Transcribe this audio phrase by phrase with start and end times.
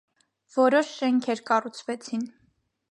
[0.55, 2.27] Որոշ շենքեր կառուցվեցին։